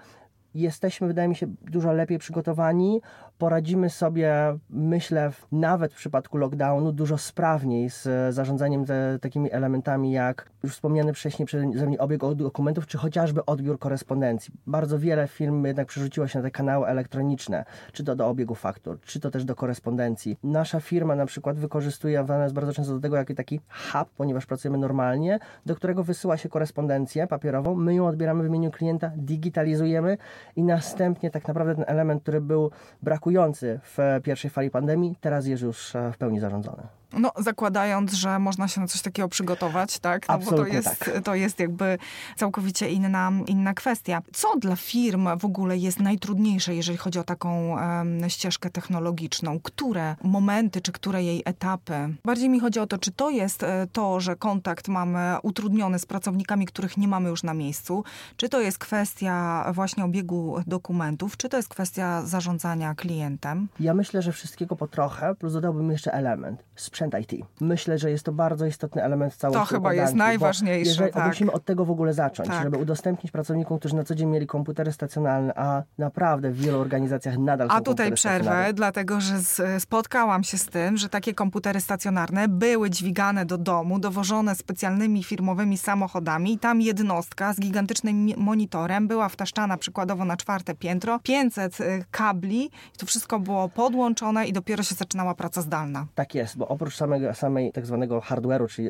jesteśmy, 0.58 1.08
wydaje 1.08 1.28
mi 1.28 1.36
się, 1.36 1.48
dużo 1.62 1.94
lepiej 1.94 2.20
przygotowani. 2.20 3.02
Poradzimy 3.38 3.90
sobie, 3.90 4.58
myślę, 4.70 5.32
nawet 5.52 5.94
w 5.94 5.98
przypadku 5.98 6.38
lockdownu, 6.38 6.92
dużo 6.92 7.18
sprawniej 7.18 7.90
z 7.90 8.36
zarządzaniem 8.36 8.86
te, 8.86 9.20
takimi 9.22 9.52
elementami 9.52 10.12
jak 10.12 10.50
już 10.64 10.74
wspomniany 10.74 11.14
wcześniej 11.14 11.46
przeze 11.46 11.86
mnie 11.86 12.00
obieg 12.00 12.22
dokumentów, 12.36 12.88
czy 12.88 12.98
chociażby 12.98 13.46
odbiór 13.46 13.80
korespondencji. 13.80 14.54
Bardzo 14.68 15.00
wiele 15.00 15.28
firm 15.28 15.66
jednak 15.66 15.88
przerzuciło 15.88 16.28
się 16.28 16.40
na 16.40 16.44
te 16.44 16.52
kanały 16.52 16.88
elektroniczne, 16.88 17.66
czy 17.94 18.04
to 18.04 18.16
do 18.16 18.28
obiegu 18.28 18.56
faktur, 18.56 19.00
czy 19.02 19.20
to 19.20 19.32
też 19.32 19.46
do 19.46 19.56
korespondencji. 19.56 20.38
Nasza 20.44 20.80
firma 20.80 21.16
na 21.16 21.26
przykład 21.26 21.58
wykorzystuje 21.58 22.24
nas 22.24 22.54
bardzo 22.54 22.74
często 22.74 22.94
do 22.94 23.00
tego 23.00 23.16
jako 23.16 23.34
taki 23.34 23.60
hub, 23.70 24.10
ponieważ 24.18 24.46
pracujemy 24.46 24.78
normalnie, 24.78 25.40
do 25.66 25.76
którego 25.76 26.04
wysyła 26.04 26.38
się 26.38 26.50
korespondencję 26.50 27.28
papierową, 27.28 27.76
my 27.76 27.96
ją 27.96 28.08
odbieramy 28.08 28.44
w 28.44 28.48
imieniu 28.48 28.72
klienta, 28.72 29.12
digitalizujemy 29.16 30.18
i 30.56 30.64
następnie 30.64 31.32
tak 31.32 31.48
naprawdę 31.48 31.76
ten 31.76 31.86
element, 31.88 32.22
który 32.22 32.42
był 32.42 32.72
brakujący 33.04 33.80
w 33.84 33.98
pierwszej 34.24 34.52
fali 34.52 34.70
pandemii, 34.70 35.16
teraz 35.22 35.46
jest 35.48 35.64
już 35.64 35.96
e, 35.96 36.12
w 36.12 36.18
pełni 36.18 36.40
zarządzony. 36.40 36.84
No, 37.14 37.32
zakładając, 37.38 38.14
że 38.14 38.40
można 38.40 38.68
się 38.68 38.82
na 38.82 38.88
coś 38.88 39.02
takiego 39.02 39.30
przygotować, 39.30 40.00
tak? 40.00 40.28
No, 40.28 40.34
Absolutnie 40.34 40.66
bo 40.66 40.84
to 40.84 40.90
jest, 40.90 41.00
tak. 41.00 41.24
to 41.24 41.36
jest 41.36 41.60
jakby 41.60 41.98
całkowicie 42.36 42.90
inna, 42.90 43.32
inna 43.48 43.74
kwestia. 43.74 44.22
Co 44.34 44.58
dla 44.58 44.76
firm 44.76 45.28
w 45.40 45.46
ogóle 45.46 45.78
jest 45.78 46.00
najtrudniejsze, 46.00 46.76
jeżeli 46.76 46.98
chodzi 46.98 47.20
o 47.20 47.24
taką 47.24 47.70
um, 47.70 48.30
ścieżkę 48.30 48.70
technologiczną? 48.70 49.60
Które 49.60 50.16
momenty, 50.24 50.82
czy 50.82 50.92
które 50.92 51.24
jej 51.24 51.42
etapy? 51.46 51.94
Bardziej 52.26 52.50
mi 52.50 52.60
chodzi 52.60 52.80
o 52.80 52.88
to, 52.88 52.98
czy 52.98 53.12
to 53.12 53.30
jest 53.30 53.64
e, 53.64 53.88
to, 53.92 54.20
że 54.20 54.36
kontakt 54.36 54.88
mamy 54.88 55.38
utrudniony 55.44 56.00
z 56.00 56.06
pracownikami, 56.06 56.66
których 56.66 56.98
nie 56.98 57.08
mamy 57.08 57.30
już 57.30 57.44
na 57.44 57.54
miejscu, 57.54 58.04
czy 58.38 58.50
to 58.50 58.62
jest 58.62 58.78
kwestia 58.78 59.66
właśnie 59.74 60.06
obiegu 60.06 60.58
dokumentów, 60.68 61.38
czy 61.38 61.50
to 61.50 61.58
jest 61.58 61.70
kwestia 61.70 62.22
zarządzania 62.26 62.96
klientem? 62.96 63.68
Ja 63.80 63.94
myślę, 63.94 64.22
że 64.22 64.32
wszystkiego 64.32 64.76
po 64.76 64.88
trochę, 64.88 65.36
plus 65.36 65.54
dodałbym 65.54 65.92
jeszcze 65.92 66.14
element 66.14 66.64
sprzęt 66.98 67.16
IT. 67.34 67.46
Myślę, 67.62 67.98
że 67.98 68.12
jest 68.12 68.24
to 68.24 68.32
bardzo 68.32 68.66
istotny 68.66 69.04
element 69.04 69.36
całej 69.36 69.54
To 69.54 69.66
chyba 69.66 69.94
jest 69.94 70.14
najważniejsze. 70.14 70.90
Jeżeli, 70.90 71.14
tak. 71.14 71.28
Musimy 71.28 71.52
od 71.52 71.66
tego 71.66 71.86
w 71.86 71.92
ogóle 71.92 72.14
zacząć, 72.14 72.50
tak. 72.50 72.64
żeby 72.64 72.78
udostępnić 72.78 73.32
pracownikom, 73.32 73.80
którzy 73.80 73.96
na 73.96 74.04
co 74.04 74.16
dzień 74.16 74.30
mieli 74.30 74.48
komputery 74.48 74.92
stacjonarne, 74.92 75.54
a 75.56 75.84
naprawdę 75.98 76.52
w 76.52 76.58
wielu 76.58 76.80
organizacjach 76.80 77.38
nadal 77.38 77.68
a 77.72 77.78
są 77.78 77.84
tutaj 77.84 78.12
przerwę, 78.12 78.74
dlatego 78.74 79.22
że 79.22 79.40
z, 79.40 79.84
spotkałam 79.84 80.44
się 80.44 80.58
z 80.58 80.66
tym, 80.66 80.98
że 80.98 81.10
takie 81.10 81.34
komputery 81.34 81.82
stacjonarne 81.82 82.48
były 82.48 82.90
dźwigane 82.90 83.46
do 83.46 83.58
domu, 83.58 84.00
dowożone 84.00 84.56
specjalnymi 84.56 85.24
firmowymi 85.24 85.78
samochodami 85.78 86.54
i 86.54 86.60
tam 86.60 86.82
jednostka 86.82 87.54
z 87.54 87.60
gigantycznym 87.60 88.30
monitorem 88.38 89.08
była 89.08 89.30
wtaszczana 89.30 89.78
przykładowo 89.78 90.26
na 90.26 90.38
czwarte 90.38 90.76
piętro, 90.76 91.20
500 91.24 91.80
y, 91.80 92.06
kabli 92.12 92.66
i 92.66 92.98
to 92.98 93.06
wszystko 93.06 93.40
było 93.40 93.70
podłączone 93.70 94.46
i 94.48 94.54
dopiero 94.54 94.84
się 94.84 94.96
zaczynała 94.96 95.36
praca 95.36 95.62
zdalna. 95.62 96.06
Tak 96.16 96.36
jest, 96.36 96.58
bo 96.58 96.68
oprócz 96.68 96.87
samego, 96.96 97.34
samej 97.34 97.72
tak 97.72 97.86
zwanego 97.86 98.20
hardware'u, 98.20 98.68
czyli 98.68 98.90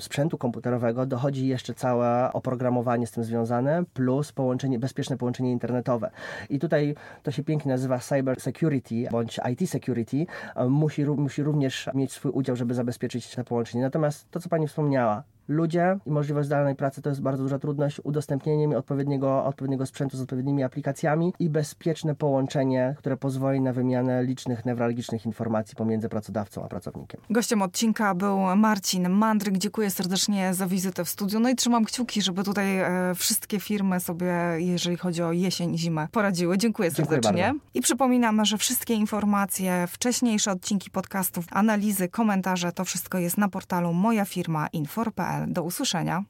sprzętu 0.00 0.38
komputerowego, 0.38 1.06
dochodzi 1.06 1.46
jeszcze 1.46 1.74
całe 1.74 2.32
oprogramowanie 2.32 3.06
z 3.06 3.10
tym 3.10 3.24
związane, 3.24 3.84
plus 3.94 4.32
połączenie, 4.32 4.78
bezpieczne 4.78 5.16
połączenie 5.16 5.52
internetowe. 5.52 6.10
I 6.50 6.58
tutaj 6.58 6.94
to 7.22 7.30
się 7.30 7.44
pięknie 7.44 7.72
nazywa 7.72 7.98
cyber 7.98 8.40
security, 8.40 8.94
bądź 9.10 9.40
IT 9.52 9.70
security. 9.70 10.26
Musi, 10.68 11.04
musi 11.04 11.42
również 11.42 11.90
mieć 11.94 12.12
swój 12.12 12.30
udział, 12.32 12.56
żeby 12.56 12.74
zabezpieczyć 12.74 13.34
to 13.34 13.44
połączenie. 13.44 13.84
Natomiast 13.84 14.30
to, 14.30 14.40
co 14.40 14.48
Pani 14.48 14.68
wspomniała, 14.68 15.22
ludzie 15.50 15.98
i 16.06 16.10
możliwość 16.10 16.46
zdalnej 16.46 16.74
pracy 16.74 17.02
to 17.02 17.08
jest 17.08 17.22
bardzo 17.22 17.42
duża 17.42 17.58
trudność. 17.58 18.00
Udostępnienie 18.04 18.78
odpowiedniego, 18.78 19.44
odpowiedniego 19.44 19.86
sprzętu 19.86 20.16
z 20.16 20.20
odpowiednimi 20.20 20.62
aplikacjami 20.62 21.32
i 21.38 21.50
bezpieczne 21.50 22.14
połączenie, 22.14 22.94
które 22.98 23.16
pozwoli 23.16 23.60
na 23.60 23.72
wymianę 23.72 24.24
licznych 24.24 24.64
newralgicznych 24.64 25.26
informacji 25.26 25.76
pomiędzy 25.76 26.08
pracodawcą 26.08 26.64
a 26.64 26.68
pracownikiem. 26.68 27.20
Gościem 27.30 27.62
odcinka 27.62 28.14
był 28.14 28.38
Marcin 28.56 29.08
Mandryk. 29.08 29.58
Dziękuję 29.58 29.90
serdecznie 29.90 30.54
za 30.54 30.66
wizytę 30.66 31.04
w 31.04 31.08
studiu. 31.08 31.40
No 31.40 31.48
i 31.48 31.54
trzymam 31.54 31.84
kciuki, 31.84 32.22
żeby 32.22 32.44
tutaj 32.44 32.78
e, 32.78 33.14
wszystkie 33.14 33.60
firmy 33.60 34.00
sobie, 34.00 34.34
jeżeli 34.58 34.96
chodzi 34.96 35.22
o 35.22 35.32
jesień 35.32 35.74
i 35.74 35.78
zimę, 35.78 36.08
poradziły. 36.12 36.58
Dziękuję 36.58 36.90
serdecznie. 36.90 37.32
Dziękuję 37.32 37.60
I 37.74 37.80
przypominam, 37.80 38.44
że 38.44 38.58
wszystkie 38.58 38.94
informacje, 38.94 39.86
wcześniejsze 39.88 40.52
odcinki 40.52 40.90
podcastów, 40.90 41.44
analizy, 41.50 42.08
komentarze, 42.08 42.72
to 42.72 42.84
wszystko 42.84 43.18
jest 43.18 43.38
na 43.38 43.48
portalu 43.48 43.92
moja 43.92 44.24
firma 44.24 44.66
infor.pl. 44.72 45.39
Do 45.48 45.62
usłyszenia. 45.62 46.24